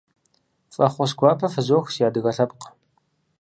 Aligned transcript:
Фӏэхъус 0.73 1.11
гуапэ 1.19 1.47
фызох, 1.53 1.85
си 1.93 2.01
адыгэ 2.07 2.31
лъэпкъ! 2.35 2.65